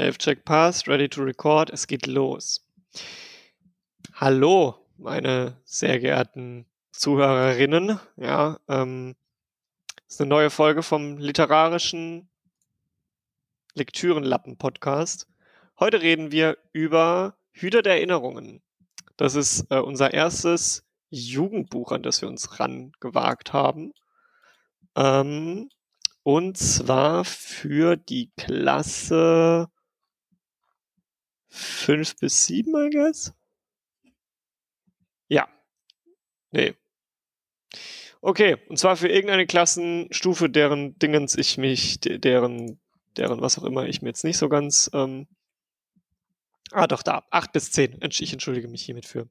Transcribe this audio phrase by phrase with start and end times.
[0.00, 2.66] Health Check Passed, ready to record, es geht los.
[4.14, 8.00] Hallo, meine sehr geehrten Zuhörerinnen.
[8.16, 9.14] Ja, ähm,
[10.08, 12.30] ist eine neue Folge vom literarischen
[13.74, 15.28] Lektürenlappen-Podcast.
[15.78, 18.62] Heute reden wir über Hüter der Erinnerungen.
[19.18, 23.92] Das ist äh, unser erstes Jugendbuch, an das wir uns rangewagt haben.
[24.96, 25.68] Ähm,
[26.22, 29.68] und zwar für die Klasse
[31.50, 33.34] 5 bis 7, I guess.
[35.28, 35.48] Ja.
[36.50, 36.74] Nee.
[38.22, 42.80] Okay, und zwar für irgendeine Klassenstufe, deren Dingens ich mich, deren,
[43.16, 44.90] deren was auch immer ich mir jetzt nicht so ganz.
[44.92, 45.26] Ähm
[46.70, 47.24] ah, doch, da.
[47.30, 47.98] 8 bis 10.
[48.02, 49.28] Ich entschuldige mich hiermit für.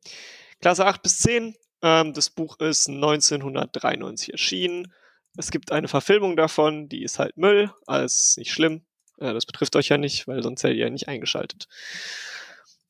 [0.59, 1.55] Klasse 8 bis 10.
[1.81, 4.93] Ähm, das Buch ist 1993 erschienen.
[5.37, 8.83] Es gibt eine Verfilmung davon, die ist halt Müll, alles nicht schlimm.
[9.19, 11.67] Äh, das betrifft euch ja nicht, weil sonst hättet ihr ja nicht eingeschaltet.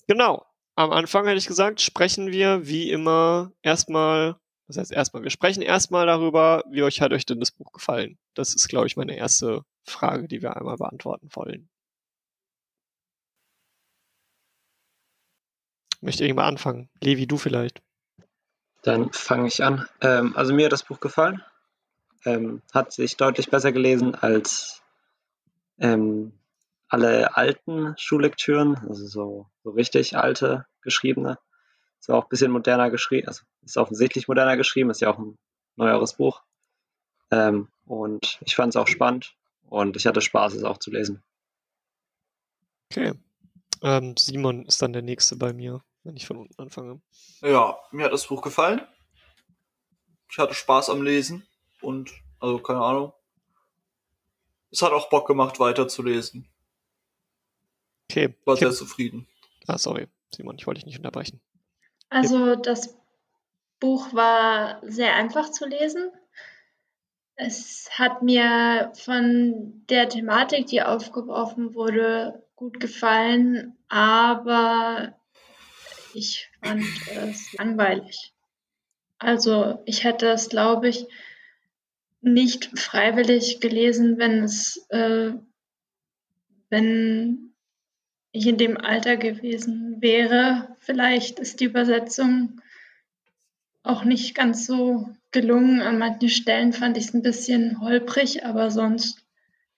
[0.08, 0.46] Genau.
[0.76, 5.62] Am Anfang hätte ich gesagt, sprechen wir wie immer erstmal, das heißt erstmal, wir sprechen
[5.62, 8.18] erstmal darüber, wie euch hat euch denn das Buch gefallen.
[8.34, 11.70] Das ist, glaube ich, meine erste Frage, die wir einmal beantworten wollen.
[16.00, 16.90] Möchte irgendwann anfangen?
[17.02, 17.82] Levi, du vielleicht.
[18.84, 19.86] Dann fange ich an.
[20.00, 21.44] Ähm, also mir hat das Buch gefallen
[22.26, 24.82] ähm, hat sich deutlich besser gelesen als
[25.80, 26.34] ähm,
[26.88, 31.38] alle alten Schullektüren, also so, so richtig alte geschriebene.
[32.00, 35.38] Ist auch ein bisschen moderner geschrieben, also ist offensichtlich moderner geschrieben, ist ja auch ein
[35.76, 36.42] neueres Buch.
[37.32, 39.36] Ähm, und ich fand es auch spannend
[39.68, 41.24] und ich hatte Spaß, es auch zu lesen.
[42.92, 43.14] Okay.
[43.82, 47.02] Ähm, Simon ist dann der nächste bei mir, wenn ich von unten anfange.
[47.42, 48.82] Ja, mir hat das Buch gefallen.
[50.32, 51.48] Ich hatte Spaß am Lesen.
[51.82, 53.14] Und, also keine Ahnung.
[54.72, 56.48] Es hat auch Bock gemacht, weiterzulesen.
[58.10, 58.36] Okay.
[58.46, 58.66] War okay.
[58.66, 59.28] sehr zufrieden.
[59.68, 61.42] Ah, sorry, Simon, ich wollte dich nicht unterbrechen.
[62.10, 62.98] Also das
[63.80, 66.12] Buch war sehr einfach zu lesen.
[67.36, 75.16] Es hat mir von der Thematik, die aufgeworfen wurde, gut gefallen, aber
[76.14, 76.84] ich fand
[77.16, 78.34] es langweilig.
[79.20, 81.08] Also ich hätte es, glaube ich,
[82.22, 85.32] nicht freiwillig gelesen, wenn es, äh,
[86.70, 87.54] wenn
[88.32, 90.76] ich in dem Alter gewesen wäre.
[90.80, 92.62] Vielleicht ist die Übersetzung
[93.84, 95.82] auch nicht ganz so gelungen.
[95.82, 99.26] An manchen Stellen fand ich es ein bisschen holprig, aber sonst,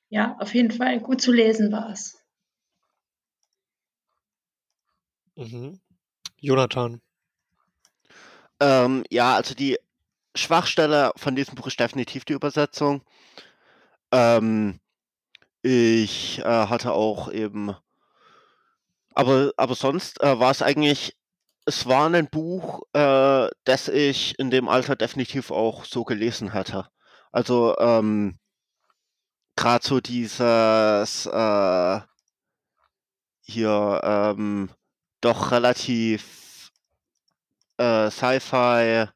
[0.09, 2.17] ja, auf jeden Fall gut zu lesen war es.
[5.35, 5.79] Mhm.
[6.39, 7.01] Jonathan.
[8.59, 9.77] Ähm, ja, also die
[10.35, 13.01] Schwachstelle von diesem Buch ist definitiv die Übersetzung.
[14.11, 14.79] Ähm,
[15.61, 17.75] ich äh, hatte auch eben,
[19.13, 21.17] aber, aber sonst äh, war es eigentlich,
[21.65, 26.87] es war ein Buch, äh, das ich in dem Alter definitiv auch so gelesen hätte.
[27.31, 28.39] Also ähm,
[29.55, 31.99] gerade so dieses äh,
[33.41, 34.69] hier ähm,
[35.21, 36.71] doch relativ
[37.77, 39.07] äh, Sci-Fi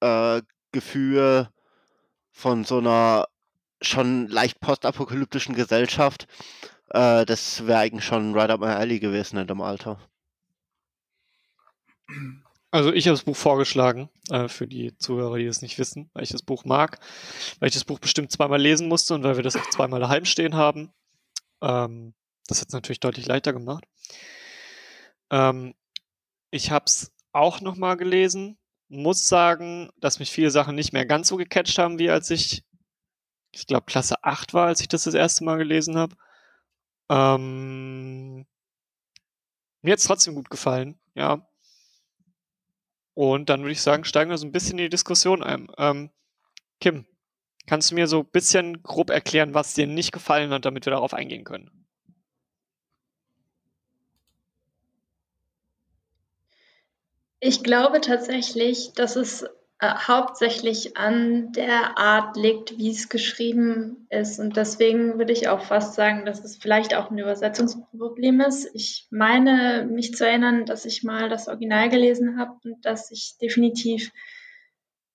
[0.00, 0.42] äh,
[0.72, 1.48] Gefühl
[2.30, 3.26] von so einer
[3.80, 6.26] schon leicht postapokalyptischen Gesellschaft.
[6.90, 9.98] Äh, das wäre eigentlich schon right up my alley gewesen in dem Alter.
[12.70, 16.22] Also ich habe das Buch vorgeschlagen, äh, für die Zuhörer, die es nicht wissen, weil
[16.22, 17.00] ich das Buch mag,
[17.60, 20.24] weil ich das Buch bestimmt zweimal lesen musste und weil wir das auch zweimal daheim
[20.24, 20.92] stehen haben.
[21.62, 22.14] Ähm,
[22.46, 23.84] das hat es natürlich deutlich leichter gemacht.
[25.30, 25.74] Ähm,
[26.50, 28.58] ich habe es auch nochmal gelesen
[28.88, 32.64] muss sagen, dass mich viele Sachen nicht mehr ganz so gecatcht haben, wie als ich,
[33.52, 36.16] ich glaube, Klasse 8 war, als ich das das erste Mal gelesen habe.
[37.10, 38.46] Ähm,
[39.82, 41.46] mir hat es trotzdem gut gefallen, ja.
[43.14, 45.68] Und dann würde ich sagen, steigen wir so ein bisschen in die Diskussion ein.
[45.76, 46.10] Ähm,
[46.80, 47.06] Kim,
[47.66, 50.92] kannst du mir so ein bisschen grob erklären, was dir nicht gefallen hat, damit wir
[50.92, 51.77] darauf eingehen können?
[57.40, 59.44] Ich glaube tatsächlich, dass es
[59.80, 64.40] äh, hauptsächlich an der Art liegt, wie es geschrieben ist.
[64.40, 68.68] Und deswegen würde ich auch fast sagen, dass es vielleicht auch ein Übersetzungsproblem ist.
[68.74, 73.36] Ich meine, mich zu erinnern, dass ich mal das Original gelesen habe und dass ich
[73.40, 74.10] definitiv,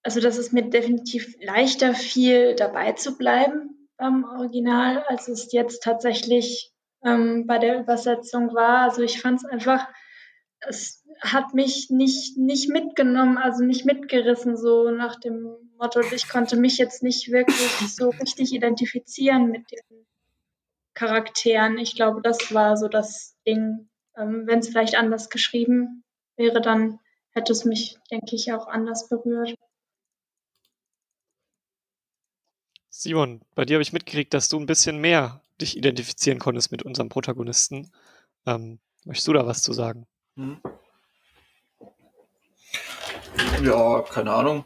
[0.02, 5.84] also dass es mir definitiv leichter fiel, dabei zu bleiben beim Original, als es jetzt
[5.84, 6.72] tatsächlich
[7.04, 8.84] ähm, bei der Übersetzung war.
[8.84, 9.90] Also ich fand es einfach,
[10.62, 16.58] es hat mich nicht, nicht mitgenommen, also nicht mitgerissen, so nach dem Motto, ich konnte
[16.58, 20.06] mich jetzt nicht wirklich so richtig identifizieren mit den
[20.94, 21.78] Charakteren.
[21.78, 23.90] Ich glaube, das war so das Ding.
[24.18, 26.04] Ähm, Wenn es vielleicht anders geschrieben
[26.36, 27.00] wäre, dann
[27.32, 29.56] hätte es mich, denke ich, auch anders berührt.
[32.90, 36.84] Simon, bei dir habe ich mitgekriegt, dass du ein bisschen mehr dich identifizieren konntest mit
[36.84, 37.92] unserem Protagonisten.
[38.46, 40.06] Ähm, möchtest du da was zu sagen?
[40.36, 40.62] Hm.
[43.62, 44.66] Ja, keine Ahnung.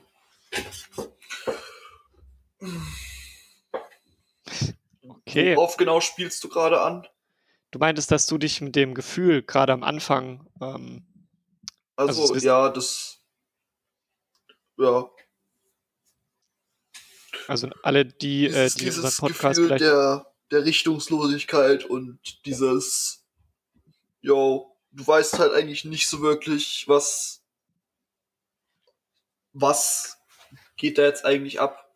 [5.27, 5.55] Okay.
[5.55, 7.07] Worauf genau spielst du gerade an?
[7.71, 11.03] Du meintest, dass du dich mit dem Gefühl gerade am Anfang, ähm,
[11.95, 13.19] Also, Also, ist- ja, das.
[14.77, 15.09] Ja,
[17.47, 19.81] also alle, die, äh, dieses, die dieses unseren Podcast Gefühl vielleicht.
[19.81, 23.25] der, der Richtungslosigkeit und dieses,
[24.21, 27.41] yo, du weißt halt eigentlich nicht so wirklich, was,
[29.59, 30.17] was
[30.75, 31.91] geht da jetzt eigentlich ab.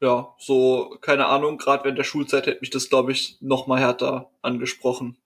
[0.00, 3.80] Ja, so, keine Ahnung, gerade während der Schulzeit hätte mich das, glaube ich, noch mal
[3.80, 5.16] härter angesprochen.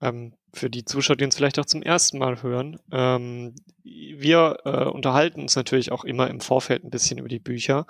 [0.00, 4.84] ähm, für die Zuschauer, die uns vielleicht auch zum ersten Mal hören, ähm, wir äh,
[4.84, 7.86] unterhalten uns natürlich auch immer im Vorfeld ein bisschen über die Bücher.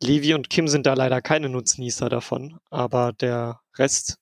[0.00, 4.21] Levi und Kim sind da leider keine Nutznießer davon, aber der Rest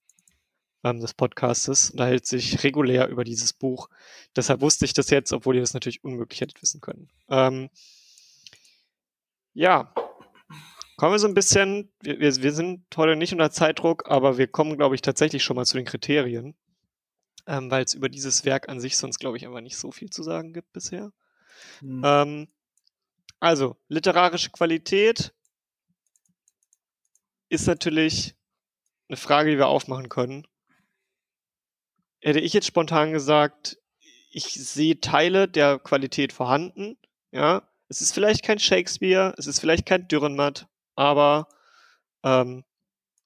[0.85, 3.89] ähm, des Podcastes unterhält sich regulär über dieses Buch.
[4.37, 7.09] Deshalb wusste ich das jetzt, obwohl ihr das natürlich unmöglich hättet wissen können.
[7.29, 7.71] Ähm,
[9.53, 9.93] ja,
[10.97, 14.77] kommen wir so ein bisschen, wir, wir, sind heute nicht unter Zeitdruck, aber wir kommen,
[14.77, 16.55] glaube ich, tatsächlich schon mal zu den Kriterien
[17.51, 20.11] ähm, weil es über dieses Werk an sich sonst, glaube ich, aber nicht so viel
[20.11, 21.13] zu sagen gibt bisher.
[21.81, 22.03] Hm.
[22.05, 22.49] Ähm,
[23.41, 25.35] also, literarische Qualität
[27.49, 28.37] ist natürlich
[29.09, 30.47] eine Frage, die wir aufmachen können.
[32.21, 33.79] Hätte ich jetzt spontan gesagt,
[34.31, 36.97] ich sehe Teile der Qualität vorhanden,
[37.31, 37.63] ja.
[37.89, 41.49] Es ist vielleicht kein Shakespeare, es ist vielleicht kein Dürrenmatt, aber
[42.23, 42.63] ähm,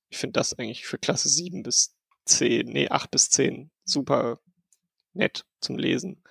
[0.08, 1.94] ich finde das eigentlich für Klasse 7 bis
[2.24, 4.38] 10, nee, 8 bis 10 super
[5.12, 6.22] nett zum Lesen.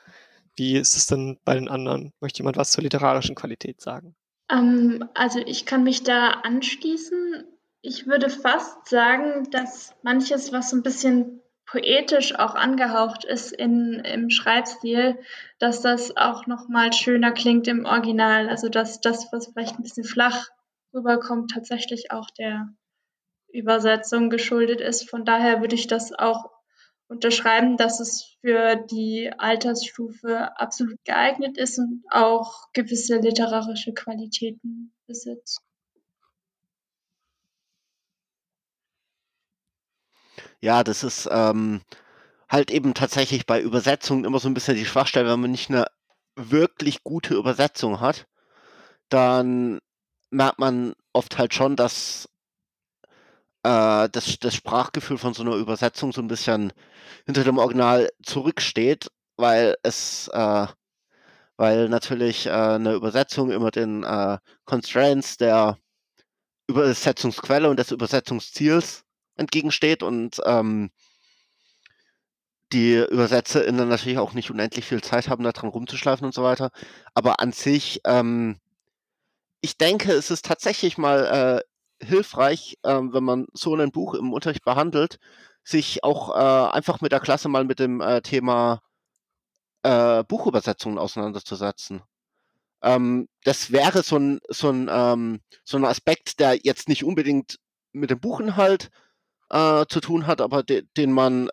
[0.56, 2.14] Wie ist es denn bei den anderen?
[2.20, 4.16] Möchte jemand was zur literarischen Qualität sagen?
[4.50, 7.44] Ähm, also ich kann mich da anschließen.
[7.82, 14.02] Ich würde fast sagen, dass manches, was so ein bisschen poetisch auch angehaucht ist in,
[14.06, 15.20] im Schreibstil,
[15.60, 18.50] dass das auch noch mal schöner klingt im Original.
[18.50, 20.48] Also dass das, was vielleicht ein bisschen flach
[20.94, 22.70] rüberkommt, tatsächlich auch der
[23.52, 25.10] Übersetzung geschuldet ist.
[25.10, 26.50] Von daher würde ich das auch
[27.08, 35.62] unterschreiben, dass es für die Altersstufe absolut geeignet ist und auch gewisse literarische Qualitäten besitzt.
[40.64, 41.82] Ja, das ist ähm,
[42.50, 45.88] halt eben tatsächlich bei Übersetzungen immer so ein bisschen die Schwachstelle, wenn man nicht eine
[46.38, 48.28] wirklich gute Übersetzung hat,
[49.10, 49.80] dann
[50.32, 52.30] merkt man oft halt schon, dass
[53.64, 56.72] äh, das, das Sprachgefühl von so einer Übersetzung so ein bisschen
[57.26, 60.68] hinter dem Original zurücksteht, weil es, äh,
[61.58, 65.78] weil natürlich äh, eine Übersetzung immer den äh, Constraints der
[66.70, 69.04] Übersetzungsquelle und des Übersetzungsziels
[69.36, 70.92] entgegensteht und ähm,
[72.74, 76.72] die ÜbersetzerInnen natürlich auch nicht unendlich viel Zeit haben, da dran rumzuschleifen und so weiter.
[77.14, 78.60] Aber an sich, ähm,
[79.62, 81.64] ich denke, es ist tatsächlich mal
[82.02, 85.20] äh, hilfreich, ähm, wenn man so ein Buch im Unterricht behandelt,
[85.64, 88.82] sich auch äh, einfach mit der Klasse mal mit dem äh, Thema
[89.84, 92.02] äh, Buchübersetzungen auseinanderzusetzen.
[92.82, 97.60] Ähm, das wäre so ein, so, ein, ähm, so ein Aspekt, der jetzt nicht unbedingt
[97.94, 98.90] mit dem Buchinhalt
[99.54, 101.50] äh, zu tun hat, aber de den man,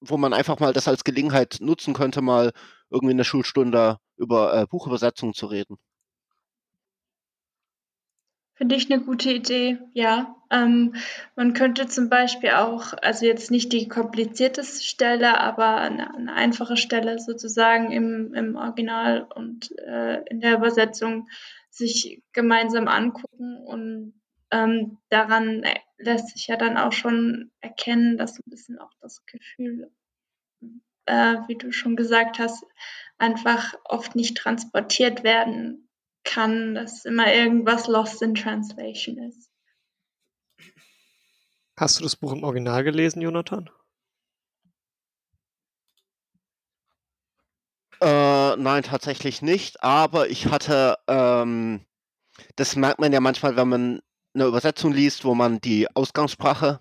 [0.00, 2.52] wo man einfach mal das als Gelegenheit nutzen könnte, mal
[2.90, 5.76] irgendwie in der Schulstunde über äh, Buchübersetzungen zu reden.
[8.54, 10.36] Finde ich eine gute Idee, ja.
[10.50, 10.94] Ähm,
[11.36, 16.76] man könnte zum Beispiel auch, also jetzt nicht die komplizierteste Stelle, aber eine, eine einfache
[16.76, 21.28] Stelle sozusagen im, im Original und äh, in der Übersetzung
[21.70, 24.14] sich gemeinsam angucken und
[24.50, 25.64] ähm, daran
[26.02, 29.90] lässt sich ja dann auch schon erkennen, dass ein bisschen auch das Gefühl,
[31.06, 32.64] äh, wie du schon gesagt hast,
[33.18, 35.88] einfach oft nicht transportiert werden
[36.24, 39.50] kann, dass immer irgendwas lost in translation ist.
[41.76, 43.70] Hast du das Buch im Original gelesen, Jonathan?
[48.00, 51.86] Äh, nein, tatsächlich nicht, aber ich hatte, ähm,
[52.56, 54.02] das merkt man ja manchmal, wenn man
[54.34, 56.80] eine Übersetzung liest, wo man die Ausgangssprache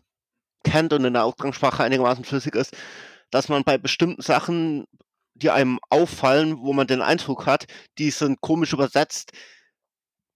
[0.64, 2.76] kennt und in der Ausgangssprache einigermaßen flüssig ist,
[3.32, 4.86] dass man bei bestimmten Sachen,
[5.34, 7.66] die einem auffallen, wo man den Eindruck hat,
[7.98, 9.32] die sind komisch übersetzt,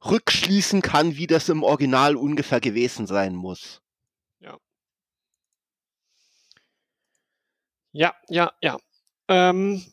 [0.03, 3.81] rückschließen kann, wie das im Original ungefähr gewesen sein muss.
[4.39, 4.57] Ja.
[7.91, 8.77] Ja, ja, ja.
[9.27, 9.84] Ähm,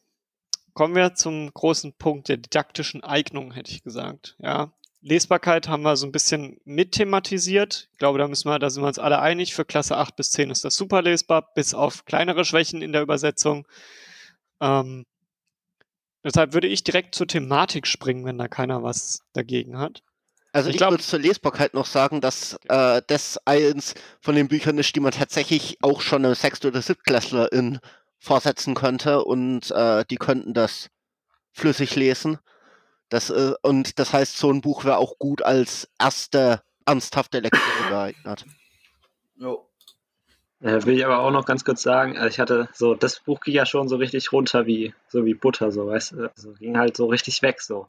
[0.74, 4.36] kommen wir zum großen Punkt der didaktischen Eignung, hätte ich gesagt.
[4.38, 4.72] Ja.
[5.02, 7.88] Lesbarkeit haben wir so ein bisschen mit thematisiert.
[7.92, 9.52] Ich glaube, da müssen wir, da sind wir uns alle einig.
[9.52, 13.02] Für Klasse 8 bis 10 ist das super lesbar, bis auf kleinere Schwächen in der
[13.02, 13.66] Übersetzung.
[14.60, 15.04] Ähm,
[16.24, 20.02] deshalb würde ich direkt zur Thematik springen, wenn da keiner was dagegen hat.
[20.52, 24.78] Also ich, ich würde zur Lesbarkeit noch sagen, dass äh, das eins von den Büchern
[24.78, 27.80] ist, die man tatsächlich auch schon einem Sechst- oder Siebtklässlerin
[28.20, 30.90] vorsetzen könnte und äh, die könnten das
[31.52, 32.38] flüssig lesen.
[33.12, 37.88] Das, äh, und das heißt, so ein Buch wäre auch gut als erste ernsthafte Lektüre
[37.90, 38.46] geeignet.
[39.36, 39.68] Jo.
[40.60, 43.40] Äh, will ich aber auch noch ganz kurz sagen, also ich hatte so, das Buch
[43.40, 46.78] ging ja schon so richtig runter wie, so wie Butter, so, weißt du, also ging
[46.78, 47.86] halt so richtig weg, so.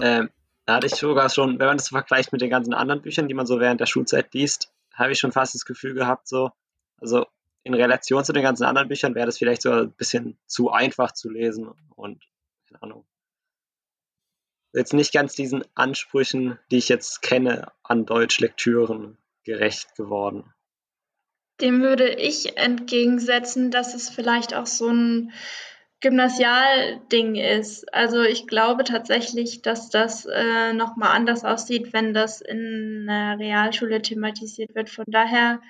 [0.00, 0.30] Ähm,
[0.66, 3.34] da hatte ich sogar schon, wenn man das vergleicht mit den ganzen anderen Büchern, die
[3.34, 6.52] man so während der Schulzeit liest, habe ich schon fast das Gefühl gehabt, so,
[7.00, 7.26] also
[7.64, 11.10] in Relation zu den ganzen anderen Büchern wäre das vielleicht so ein bisschen zu einfach
[11.10, 12.22] zu lesen und,
[12.68, 13.04] keine Ahnung,
[14.74, 20.52] jetzt nicht ganz diesen Ansprüchen, die ich jetzt kenne, an Deutschlektüren gerecht geworden.
[21.60, 25.32] Dem würde ich entgegensetzen, dass es vielleicht auch so ein
[26.00, 27.94] Gymnasialding ist.
[27.94, 34.02] Also ich glaube tatsächlich, dass das äh, nochmal anders aussieht, wenn das in einer Realschule
[34.02, 34.90] thematisiert wird.
[34.90, 35.62] Von daher,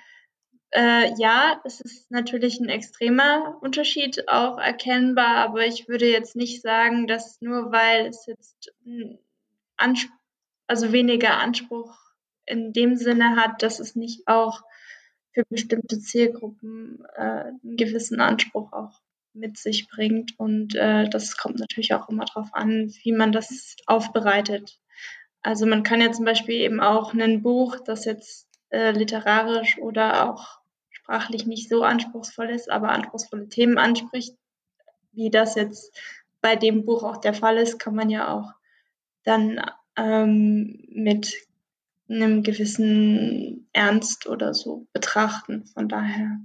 [0.75, 6.61] äh, ja, es ist natürlich ein extremer Unterschied auch erkennbar, aber ich würde jetzt nicht
[6.61, 8.73] sagen, dass nur weil es jetzt
[9.77, 10.13] Anspruch,
[10.67, 11.97] also weniger Anspruch
[12.45, 14.63] in dem Sinne hat, dass es nicht auch
[15.33, 18.99] für bestimmte Zielgruppen äh, einen gewissen Anspruch auch
[19.33, 20.37] mit sich bringt.
[20.37, 24.79] Und äh, das kommt natürlich auch immer darauf an, wie man das aufbereitet.
[25.41, 30.29] Also man kann ja zum Beispiel eben auch ein Buch, das jetzt äh, literarisch oder
[30.29, 30.59] auch
[31.05, 34.35] sprachlich nicht so anspruchsvoll ist, aber anspruchsvolle Themen anspricht,
[35.11, 35.95] wie das jetzt
[36.41, 38.51] bei dem Buch auch der Fall ist, kann man ja auch
[39.23, 39.61] dann
[39.95, 41.35] ähm, mit
[42.09, 45.67] einem gewissen Ernst oder so betrachten.
[45.67, 46.39] Von daher.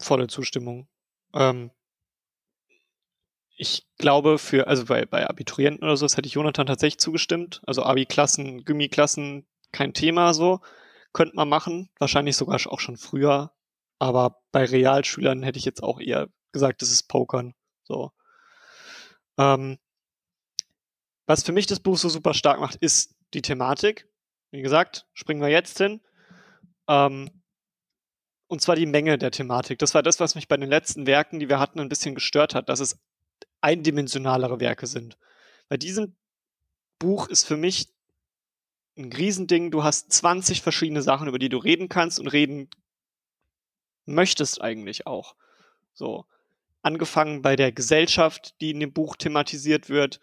[0.00, 0.88] Volle Zustimmung.
[1.32, 1.70] Ähm,
[3.56, 7.62] ich glaube, für, also bei, bei Abiturienten oder so, das hätte ich Jonathan tatsächlich zugestimmt.
[7.66, 10.60] Also Abi-Klassen, Gummi-Klassen, kein Thema so.
[11.12, 11.88] Könnte man machen.
[11.98, 13.52] Wahrscheinlich sogar auch schon früher.
[13.98, 17.54] Aber bei Realschülern hätte ich jetzt auch eher gesagt, das ist Pokern.
[17.84, 18.12] So.
[19.38, 19.78] Ähm,
[21.26, 24.06] was für mich das Buch so super stark macht, ist die Thematik.
[24.50, 26.02] Wie gesagt, springen wir jetzt hin.
[26.88, 27.42] Ähm,
[28.48, 29.78] und zwar die Menge der Thematik.
[29.78, 32.54] Das war das, was mich bei den letzten Werken, die wir hatten, ein bisschen gestört
[32.54, 32.98] hat, dass es
[33.66, 35.18] eindimensionalere Werke sind.
[35.68, 36.14] Bei diesem
[37.00, 37.88] Buch ist für mich
[38.96, 39.72] ein Riesending.
[39.72, 42.70] Du hast 20 verschiedene Sachen, über die du reden kannst und reden
[44.04, 45.34] möchtest eigentlich auch.
[45.94, 46.26] So
[46.82, 50.20] angefangen bei der Gesellschaft, die in dem Buch thematisiert wird,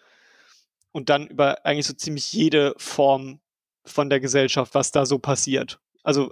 [0.94, 3.42] und dann über eigentlich so ziemlich jede Form
[3.84, 5.80] von der Gesellschaft, was da so passiert.
[6.04, 6.32] Also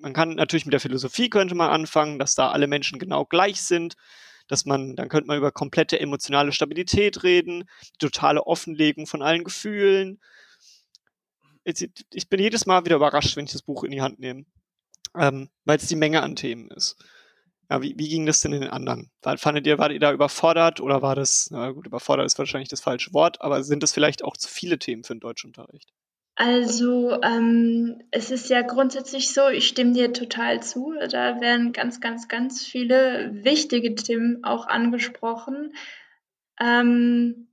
[0.00, 3.60] man kann natürlich mit der Philosophie könnte man anfangen, dass da alle Menschen genau gleich
[3.60, 3.94] sind,
[4.48, 10.20] dass man, dann könnte man über komplette emotionale Stabilität reden, totale Offenlegung von allen Gefühlen.
[11.64, 14.46] Ich bin jedes Mal wieder überrascht, wenn ich das Buch in die Hand nehme,
[15.14, 16.96] ähm, weil es die Menge an Themen ist.
[17.70, 19.10] Ja, wie, wie ging das denn in den anderen?
[19.36, 22.80] Fandet ihr, wart ihr da überfordert oder war das, na gut, überfordert ist wahrscheinlich das
[22.80, 25.92] falsche Wort, aber sind das vielleicht auch zu viele Themen für den Deutschunterricht?
[26.40, 30.94] Also ähm, es ist ja grundsätzlich so, ich stimme dir total zu.
[31.10, 35.74] Da werden ganz, ganz, ganz viele wichtige Themen auch angesprochen.
[36.60, 37.48] Ähm,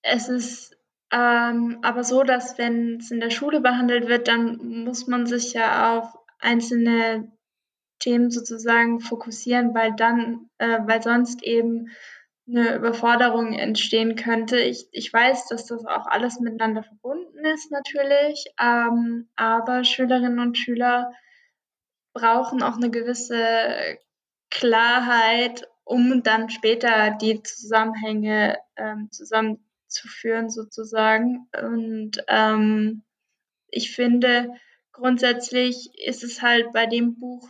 [0.00, 0.74] es ist
[1.12, 5.52] ähm, aber so, dass wenn es in der Schule behandelt wird, dann muss man sich
[5.52, 7.30] ja auf einzelne
[7.98, 11.90] Themen sozusagen fokussieren, weil dann, äh, weil sonst eben
[12.48, 14.58] eine Überforderung entstehen könnte.
[14.58, 20.56] Ich, ich weiß, dass das auch alles miteinander verbunden ist natürlich, ähm, aber Schülerinnen und
[20.56, 21.12] Schüler
[22.14, 23.98] brauchen auch eine gewisse
[24.50, 31.48] Klarheit, um dann später die Zusammenhänge ähm, zusammenzuführen sozusagen.
[31.62, 33.02] Und ähm,
[33.68, 34.54] ich finde,
[34.92, 37.48] grundsätzlich ist es halt bei dem Buch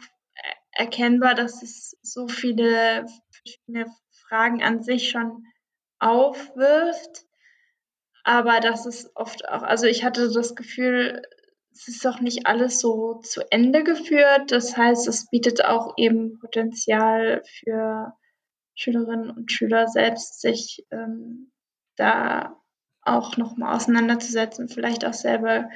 [0.72, 3.86] erkennbar, dass es so viele verschiedene
[4.28, 5.44] Fragen an sich schon
[5.98, 7.24] aufwirft,
[8.24, 11.22] aber dass es oft auch, also ich hatte das Gefühl,
[11.72, 14.50] es ist auch nicht alles so zu Ende geführt.
[14.50, 18.12] Das heißt, es bietet auch eben Potenzial für
[18.74, 21.52] Schülerinnen und Schüler selbst sich ähm,
[21.96, 22.56] da
[23.02, 25.70] auch nochmal auseinanderzusetzen, vielleicht auch selber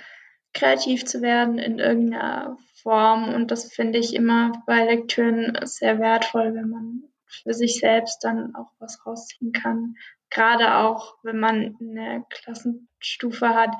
[0.53, 3.33] kreativ zu werden in irgendeiner Form.
[3.33, 8.55] Und das finde ich immer bei Lektüren sehr wertvoll, wenn man für sich selbst dann
[8.55, 9.97] auch was rausziehen kann.
[10.31, 13.75] Gerade auch, wenn man eine Klassenstufe hat,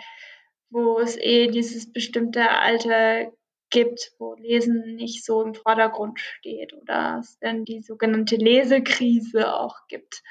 [0.71, 3.33] wo es eh dieses bestimmte Alter
[3.71, 9.87] gibt, wo Lesen nicht so im Vordergrund steht oder es dann die sogenannte Lesekrise auch
[9.89, 10.23] gibt.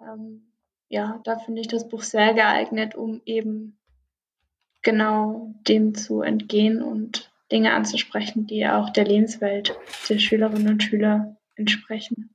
[0.00, 0.52] Ähm,
[0.88, 3.78] ja, da finde ich das Buch sehr geeignet, um eben
[4.82, 9.76] genau dem zu entgehen und Dinge anzusprechen, die auch der Lebenswelt
[10.08, 12.34] der Schülerinnen und Schüler entsprechen.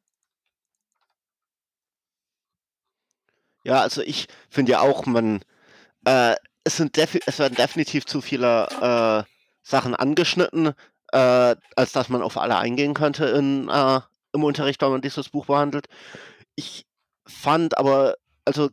[3.64, 5.42] Ja, also ich finde ja auch, man,
[6.06, 9.30] äh, es sind es werden definitiv zu viele äh,
[9.64, 10.74] Sachen angeschnitten,
[11.12, 14.00] äh, als dass man auf alle eingehen könnte in, äh,
[14.34, 15.88] im Unterricht, wenn man dieses Buch behandelt.
[16.56, 16.86] Ich
[17.28, 18.70] fand aber, also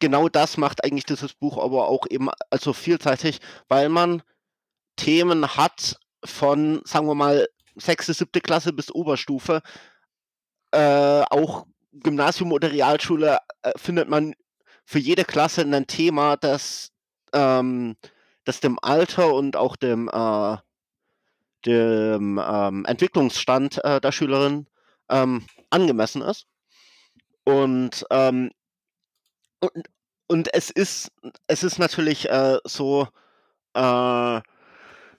[0.00, 4.22] genau das macht eigentlich dieses Buch aber auch eben also vielseitig, weil man
[4.96, 7.46] Themen hat von, sagen wir mal,
[7.76, 9.62] sechste, siebte Klasse bis Oberstufe.
[10.72, 14.34] Äh, auch Gymnasium oder Realschule äh, findet man
[14.84, 16.92] für jede Klasse ein Thema, das,
[17.32, 17.96] ähm,
[18.44, 20.56] das dem Alter und auch dem, äh,
[21.64, 24.66] dem ähm, Entwicklungsstand äh, der Schülerin
[25.08, 26.46] ähm, angemessen ist.
[27.44, 28.50] Und ähm,
[29.60, 29.88] und,
[30.28, 31.10] und es ist,
[31.46, 33.08] es ist natürlich äh, so,
[33.74, 34.40] äh,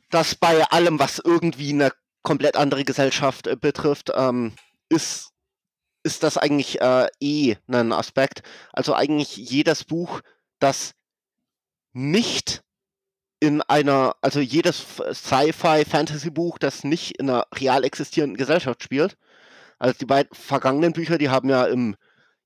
[0.09, 1.91] dass bei allem, was irgendwie eine
[2.27, 4.51] komplett andere Gesellschaft äh, betrifft, ähm,
[4.89, 5.29] ist,
[6.03, 8.41] ist das eigentlich äh, eh ein Aspekt.
[8.73, 10.19] Also eigentlich jedes Buch,
[10.59, 10.91] das
[11.93, 12.63] nicht
[13.39, 19.15] in einer, also jedes Sci-Fi-Fantasy-Buch, das nicht in einer real existierenden Gesellschaft spielt.
[19.79, 21.95] Also die beiden vergangenen Bücher, die haben ja im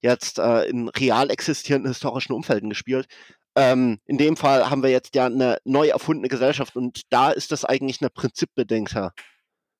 [0.04, 3.08] jetzt äh, in real existierenden historischen Umfelden gespielt.
[3.56, 7.52] Ähm, in dem Fall haben wir jetzt ja eine neu erfundene Gesellschaft und da ist
[7.52, 9.12] das eigentlich eine prinzipbedingte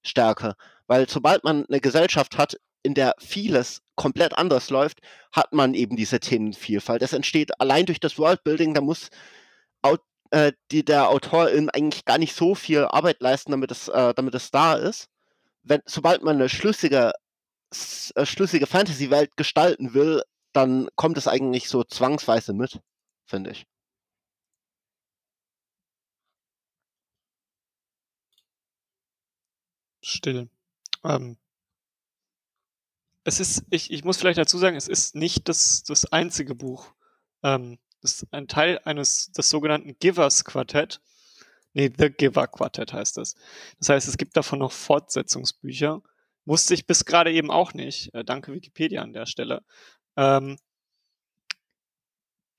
[0.04, 0.56] Stärke.
[0.88, 5.00] Weil sobald man eine Gesellschaft hat, in der vieles komplett anders läuft,
[5.32, 7.02] hat man eben diese Themenvielfalt.
[7.02, 9.10] Das entsteht allein durch das Worldbuilding, da muss
[10.32, 14.34] äh, die, der Autorin eigentlich gar nicht so viel Arbeit leisten, damit es, äh, damit
[14.34, 15.08] es da ist.
[15.64, 17.12] Wenn, sobald man eine schlüssige
[18.16, 22.80] äh, schlüssige Fantasy-Welt gestalten will, dann kommt es eigentlich so zwangsweise mit,
[23.26, 23.66] finde ich.
[30.02, 30.50] Still.
[31.04, 31.38] Ähm,
[33.24, 36.94] es ist, ich, ich muss vielleicht dazu sagen, es ist nicht das, das einzige Buch.
[37.44, 41.02] Ähm, das ist ein Teil eines, des sogenannten Givers Quartett.
[41.74, 43.36] Nee, The Giver Quartett heißt das.
[43.80, 46.02] Das heißt, es gibt davon noch Fortsetzungsbücher.
[46.46, 48.14] Wusste ich bis gerade eben auch nicht.
[48.14, 49.64] Äh, danke Wikipedia an der Stelle.
[50.18, 50.58] Ähm,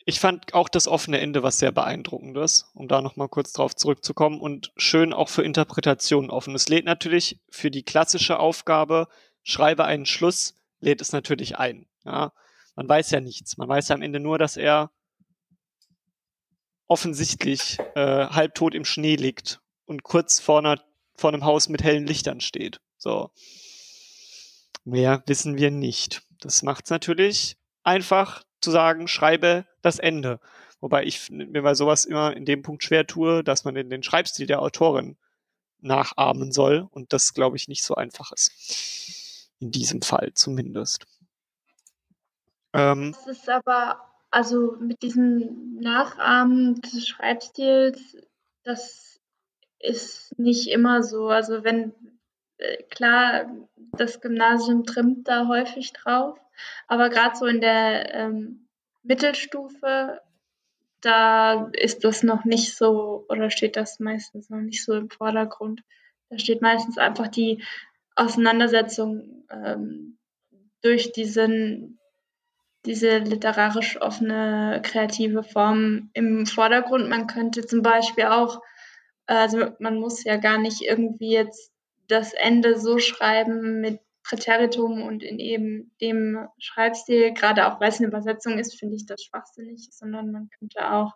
[0.05, 4.41] ich fand auch das offene Ende was sehr beeindruckendes, um da nochmal kurz drauf zurückzukommen
[4.41, 6.55] und schön auch für Interpretationen offen.
[6.55, 9.09] Es lädt natürlich für die klassische Aufgabe,
[9.43, 11.87] schreibe einen Schluss, lädt es natürlich ein.
[12.05, 12.33] Ja?
[12.75, 13.57] Man weiß ja nichts.
[13.57, 14.91] Man weiß ja am Ende nur, dass er
[16.89, 20.83] offensichtlich äh, halbtot im Schnee liegt und kurz vor, einer,
[21.15, 22.81] vor einem Haus mit hellen Lichtern steht.
[22.99, 23.31] So.
[24.85, 26.23] Mehr wissen wir nicht.
[26.41, 30.41] Das macht es natürlich einfach zu sagen, schreibe das Ende.
[30.81, 34.47] Wobei ich mir bei sowas immer in dem Punkt schwer tue, dass man den, Schreibstil
[34.47, 35.17] der Autorin
[35.81, 36.89] nachahmen soll.
[36.91, 39.51] Und das, glaube ich, nicht so einfach ist.
[39.61, 41.07] In diesem Fall zumindest.
[42.73, 48.17] Ähm, das ist aber, also mit diesem Nachahmen des Schreibstils,
[48.65, 49.21] das
[49.79, 51.29] ist nicht immer so.
[51.29, 51.93] Also wenn,
[52.59, 53.47] äh, klar,
[53.93, 56.39] das Gymnasium trimmt da häufig drauf,
[56.87, 58.69] aber gerade so in der ähm,
[59.03, 60.21] Mittelstufe,
[61.01, 65.83] da ist das noch nicht so oder steht das meistens noch nicht so im Vordergrund.
[66.31, 67.63] Da steht meistens einfach die
[68.15, 70.19] Auseinandersetzung ähm,
[70.81, 71.99] durch diesen,
[72.87, 77.09] diese literarisch offene kreative Form im Vordergrund.
[77.09, 78.61] Man könnte zum Beispiel auch,
[79.27, 81.73] also man muss ja gar nicht irgendwie jetzt
[82.09, 87.99] das Ende so schreiben mit Präteritum und in eben dem Schreibstil, gerade auch weil es
[87.99, 91.13] eine Übersetzung ist, finde ich das schwachsinnig, sondern man könnte auch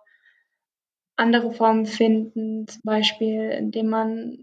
[1.16, 4.38] andere Formen finden, zum Beispiel indem man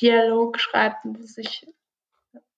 [0.00, 1.66] Dialog schreibt, wo sich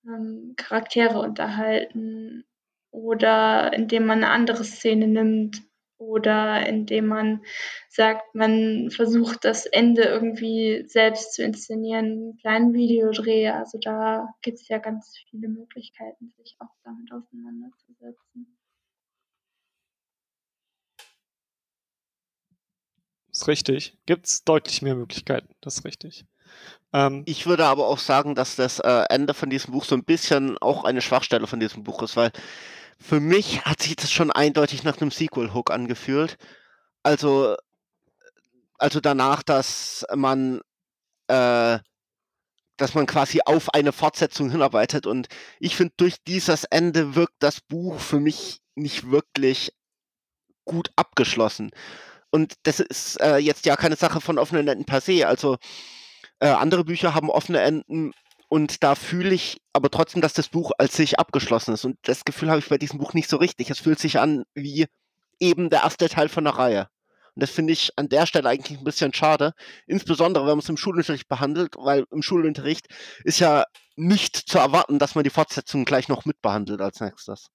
[0.07, 2.44] ähm, Charaktere unterhalten
[2.90, 5.62] oder indem man eine andere Szene nimmt
[6.03, 7.43] oder indem man
[7.88, 13.49] sagt, man versucht das Ende irgendwie selbst zu inszenieren, einen kleinen Videodreh.
[13.51, 18.59] Also da gibt es ja ganz viele Möglichkeiten, sich auch damit auseinanderzusetzen.
[23.33, 23.97] ist richtig.
[24.07, 26.25] Gibt es deutlich mehr Möglichkeiten, das ist richtig.
[26.93, 30.05] Ähm, ich würde aber auch sagen, dass das äh, Ende von diesem Buch so ein
[30.05, 32.31] bisschen auch eine Schwachstelle von diesem Buch ist, weil
[33.03, 36.37] für mich hat sich das schon eindeutig nach einem Sequel-Hook angefühlt.
[37.03, 37.57] Also,
[38.79, 40.61] also danach, dass man,
[41.29, 41.79] äh,
[42.77, 45.07] dass man quasi auf eine Fortsetzung hinarbeitet.
[45.07, 49.73] Und ich finde, durch dieses Ende wirkt das Buch für mich nicht wirklich
[50.65, 51.71] gut abgeschlossen.
[52.31, 55.27] Und das ist äh, jetzt ja keine Sache von offenen Enden per se.
[55.27, 55.59] Also
[56.38, 58.12] äh, andere Bücher haben offene Enden
[58.53, 61.87] und da fühle ich aber trotzdem, dass das Buch als sich abgeschlossen ist.
[61.87, 63.71] Und das Gefühl habe ich bei diesem Buch nicht so richtig.
[63.71, 64.88] Es fühlt sich an wie
[65.41, 66.88] eben der erste Teil von der Reihe.
[67.35, 69.55] Und das finde ich an der Stelle eigentlich ein bisschen schade.
[69.87, 72.88] Insbesondere, wenn man es im Schulunterricht behandelt, weil im Schulunterricht
[73.25, 73.65] ist ja
[73.97, 77.47] nicht zu erwarten, dass man die Fortsetzung gleich noch mitbehandelt als nächstes.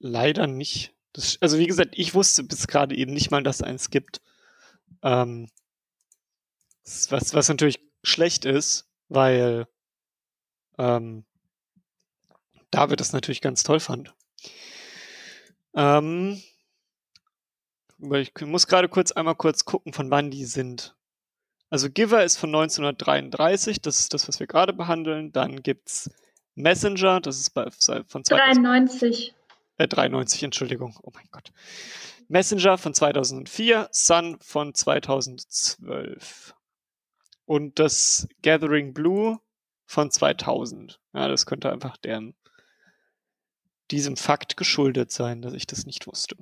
[0.00, 0.92] Leider nicht.
[1.12, 4.20] Das, also wie gesagt, ich wusste bis gerade eben nicht mal, dass es eins gibt.
[5.04, 5.48] Ähm,
[6.82, 9.66] was, was natürlich schlecht ist, weil
[10.78, 11.24] ähm,
[12.70, 14.14] David das natürlich ganz toll fand.
[15.74, 16.40] Ähm,
[17.98, 20.94] ich muss gerade kurz einmal kurz gucken, von wann die sind.
[21.70, 25.32] Also Giver ist von 1933, das ist das, was wir gerade behandeln.
[25.32, 26.10] Dann gibt's
[26.54, 29.34] Messenger, das ist bei, von 2093.
[29.78, 30.96] Äh, 93, Entschuldigung.
[31.02, 31.52] Oh mein Gott.
[32.28, 36.53] Messenger von 2004, Sun von 2012.
[37.46, 39.38] Und das Gathering Blue
[39.86, 41.00] von 2000.
[41.12, 42.34] Ja, das könnte einfach deren,
[43.90, 46.36] diesem Fakt geschuldet sein, dass ich das nicht wusste.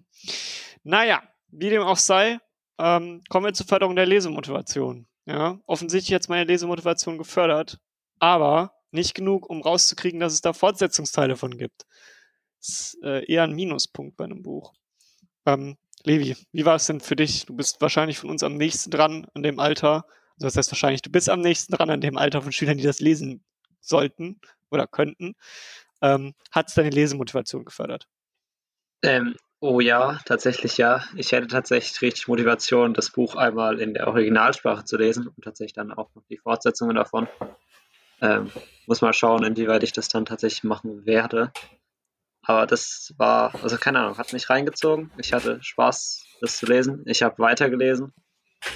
[0.85, 2.38] Naja, wie dem auch sei,
[2.79, 5.07] ähm, kommen wir zur Förderung der Lesemotivation.
[5.27, 7.79] Ja, offensichtlich hat meine Lesemotivation gefördert,
[8.19, 11.85] aber nicht genug, um rauszukriegen, dass es da Fortsetzungsteile von gibt
[12.62, 14.73] ist äh, eher ein Minuspunkt bei einem Buch.
[15.47, 17.47] Ähm, Levi, wie war es denn für dich?
[17.47, 20.07] Du bist wahrscheinlich von uns am nächsten dran an dem Alter.
[20.46, 23.00] Das heißt wahrscheinlich, du bist am nächsten dran an dem Alter von Schülern, die das
[23.00, 23.44] lesen
[23.81, 25.35] sollten oder könnten.
[26.00, 28.09] Ähm, Hat es deine Lesemotivation gefördert?
[29.02, 31.05] Ähm, oh ja, tatsächlich ja.
[31.16, 35.74] Ich hätte tatsächlich richtig Motivation, das Buch einmal in der Originalsprache zu lesen und tatsächlich
[35.74, 37.28] dann auch noch die Fortsetzungen davon.
[38.20, 38.50] Ähm,
[38.87, 41.52] muss mal schauen, inwieweit ich das dann tatsächlich machen werde.
[42.44, 45.11] Aber das war, also keine Ahnung, hat mich reingezogen.
[45.16, 47.02] Ich hatte Spaß, das zu lesen.
[47.07, 48.12] Ich habe weitergelesen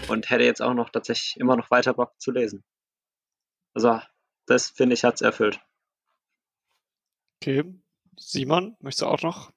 [0.08, 2.64] und hätte jetzt auch noch tatsächlich immer noch weiter Bock zu lesen.
[3.74, 4.00] Also,
[4.46, 5.60] das finde ich, hat es erfüllt.
[7.42, 7.64] Okay.
[8.18, 9.52] Simon, möchtest du auch noch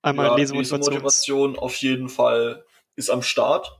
[0.00, 0.80] einmal ja, Lesemotivation?
[0.80, 2.64] Lesemotivation auf jeden Fall
[2.96, 3.78] ist am Start.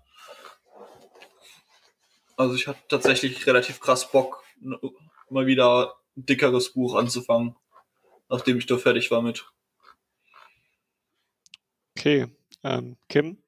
[2.36, 4.44] Also ich hatte tatsächlich relativ krass Bock,
[5.30, 7.56] mal wieder ein dickeres Buch anzufangen
[8.28, 9.46] nachdem ich da fertig war mit.
[11.96, 12.26] Okay,
[12.62, 13.42] ähm, Kim?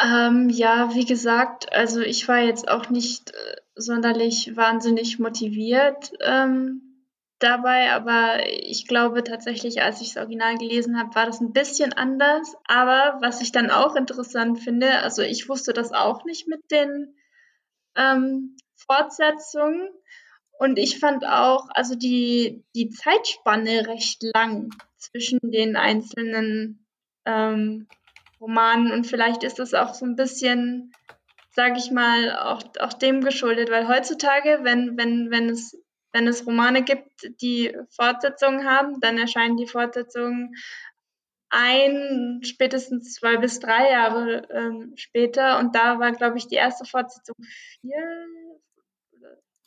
[0.00, 6.92] Ähm, ja, wie gesagt, also ich war jetzt auch nicht äh, sonderlich wahnsinnig motiviert ähm,
[7.38, 11.92] dabei, aber ich glaube tatsächlich, als ich das Original gelesen habe, war das ein bisschen
[11.92, 12.54] anders.
[12.66, 17.14] Aber was ich dann auch interessant finde, also ich wusste das auch nicht mit den
[17.96, 19.90] ähm, Fortsetzungen.
[20.58, 26.86] Und ich fand auch, also die, die Zeitspanne recht lang zwischen den einzelnen
[27.26, 27.88] ähm,
[28.42, 28.92] Romanen.
[28.92, 30.92] Und vielleicht ist das auch so ein bisschen,
[31.50, 35.80] sage ich mal, auch, auch dem geschuldet, weil heutzutage, wenn, wenn, wenn, es,
[36.12, 40.54] wenn es Romane gibt, die Fortsetzungen haben, dann erscheinen die Fortsetzungen
[41.48, 45.58] ein, spätestens zwei bis drei Jahre ähm, später.
[45.58, 47.36] Und da war, glaube ich, die erste Fortsetzung
[47.80, 48.26] vier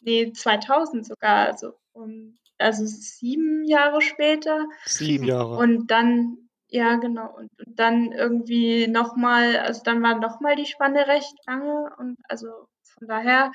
[0.06, 4.66] nee, 2000 sogar, also, um, also sieben Jahre später.
[4.86, 5.58] Sieben Jahre.
[5.58, 6.45] Und dann,
[6.76, 11.90] ja, genau, und, und dann irgendwie nochmal, also dann war nochmal die Spanne recht lange
[11.98, 12.48] und also
[12.84, 13.54] von daher,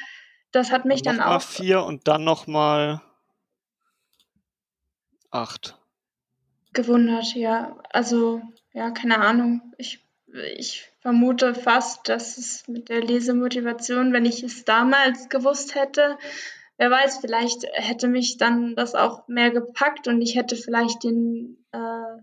[0.53, 1.43] das hat mich dann, dann auch.
[1.43, 3.03] vier und dann nochmal
[5.31, 5.79] acht.
[6.73, 7.77] Gewundert, ja.
[7.91, 8.41] Also,
[8.73, 9.75] ja, keine Ahnung.
[9.77, 10.03] Ich,
[10.57, 16.17] ich vermute fast, dass es mit der Lesemotivation, wenn ich es damals gewusst hätte,
[16.79, 21.63] wer weiß, vielleicht hätte mich dann das auch mehr gepackt und ich hätte vielleicht den,
[21.73, 22.23] äh,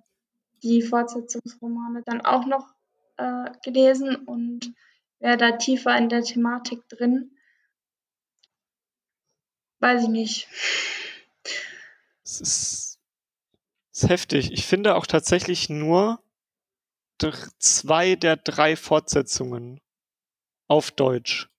[0.63, 2.73] die Fortsetzungsromane dann auch noch
[3.17, 4.73] äh, gelesen und
[5.19, 7.31] wäre da tiefer in der Thematik drin.
[9.79, 10.47] Weiß ich nicht.
[12.23, 12.99] Es ist
[13.93, 14.51] Das ist heftig.
[14.51, 16.21] Ich finde auch tatsächlich nur
[17.59, 19.81] zwei der drei Fortsetzungen
[20.67, 21.49] auf Deutsch.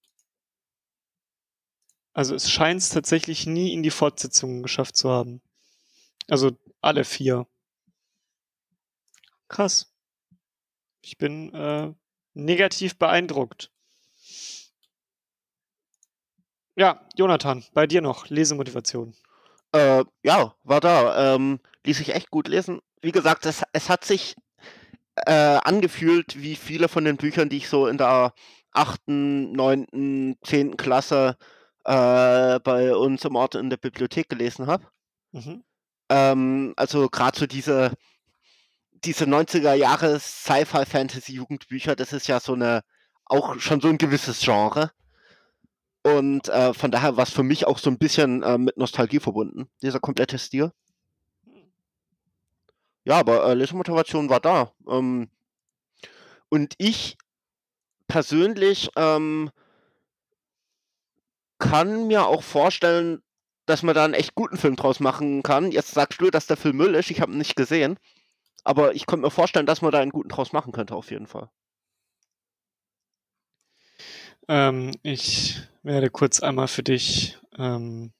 [2.13, 5.41] Also es scheint es tatsächlich nie in die Fortsetzungen geschafft zu haben.
[6.29, 7.47] Also alle vier.
[9.49, 9.93] Krass.
[11.03, 11.93] Ich bin äh,
[12.35, 13.71] negativ beeindruckt.
[16.77, 19.15] Ja, Jonathan, bei dir noch Lesemotivation.
[19.73, 21.35] Äh, ja, war da.
[21.35, 22.81] Ähm, ließ sich echt gut lesen.
[23.01, 24.37] Wie gesagt, es, es hat sich
[25.27, 28.33] äh, angefühlt wie viele von den Büchern, die ich so in der
[28.73, 31.37] achten, neunten, zehnten Klasse
[31.85, 34.87] äh, bei uns im Ort in der Bibliothek gelesen habe.
[35.33, 35.65] Mhm.
[36.11, 37.93] Ähm, also gerade so diese,
[39.05, 42.83] diese 90er Jahre Sci-Fi-Fantasy-Jugendbücher, das ist ja so eine,
[43.25, 44.91] auch schon so ein gewisses Genre.
[46.03, 49.21] Und äh, von daher war es für mich auch so ein bisschen äh, mit Nostalgie
[49.21, 50.73] verbunden, dieser komplette Stil.
[53.05, 54.73] Ja, aber äh, Lesemotivation war da.
[54.89, 55.31] Ähm,
[56.49, 57.17] und ich
[58.07, 59.51] persönlich ähm,
[61.59, 63.23] kann mir auch vorstellen,
[63.67, 65.71] dass man da einen echt guten Film draus machen kann.
[65.71, 67.11] Jetzt sagst du, dass der Film Müll ist.
[67.11, 67.99] Ich habe ihn nicht gesehen.
[68.65, 71.27] Aber ich könnte mir vorstellen, dass man da einen guten draus machen könnte, auf jeden
[71.27, 71.51] Fall.
[74.49, 77.39] Ähm, ich werde kurz einmal für dich.
[77.57, 78.13] Ähm,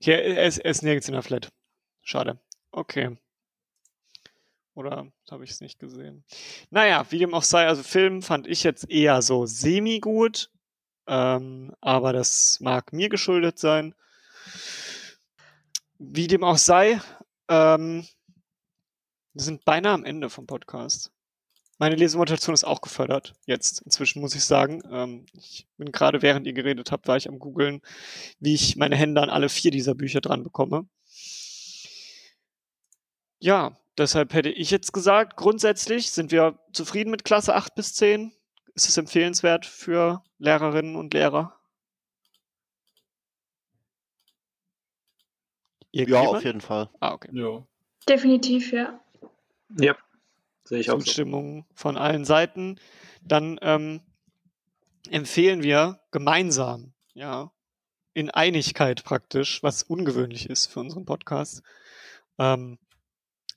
[0.00, 1.52] hier, er ist, er ist nirgends in der Flat.
[2.02, 2.38] Schade.
[2.70, 3.16] Okay.
[4.74, 6.24] Oder habe ich es nicht gesehen?
[6.70, 10.50] Naja, wie dem auch sei, also Film fand ich jetzt eher so semi-gut.
[11.06, 13.94] Ähm, aber das mag mir geschuldet sein.
[15.98, 17.00] Wie dem auch sei,
[17.48, 18.06] ähm,
[19.32, 21.10] wir sind beinahe am Ende vom Podcast.
[21.78, 24.80] Meine Lesemotivation ist auch gefördert, jetzt inzwischen muss ich sagen.
[24.90, 27.82] Ähm, ich bin gerade, während ihr geredet habt, war ich am googeln,
[28.38, 30.86] wie ich meine Hände an alle vier dieser Bücher dran bekomme.
[33.40, 38.32] Ja, deshalb hätte ich jetzt gesagt, grundsätzlich sind wir zufrieden mit Klasse 8 bis 10.
[38.74, 41.58] Ist es empfehlenswert für Lehrerinnen und Lehrer?
[45.94, 46.90] Ja, auf jeden Fall.
[47.00, 47.30] Ah, okay.
[47.32, 47.64] Ja.
[48.08, 49.00] Definitiv, ja.
[49.78, 49.96] Ja,
[50.64, 51.04] sehe ich auch so.
[51.04, 52.78] Zustimmung von allen Seiten.
[53.22, 54.00] Dann ähm,
[55.08, 57.50] empfehlen wir gemeinsam, ja,
[58.12, 61.62] in Einigkeit praktisch, was ungewöhnlich ist für unseren Podcast,
[62.38, 62.78] ähm,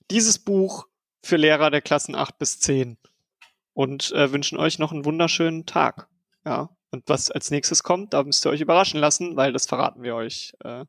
[0.10, 0.88] dieses Buch
[1.24, 2.98] für Lehrer der Klassen 8 bis 10
[3.74, 6.08] und äh, wünschen euch noch einen wunderschönen Tag.
[6.46, 10.04] Ja, und was als nächstes kommt, da müsst ihr euch überraschen lassen, weil das verraten
[10.04, 10.86] wir euch äh,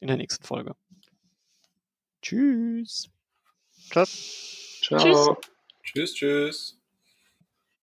[0.00, 0.74] in der nächsten Folge.
[2.22, 3.10] Tschüss.
[3.90, 4.06] Ciao.
[4.82, 5.40] Ciao.
[5.82, 6.81] Tschüss, tschüss.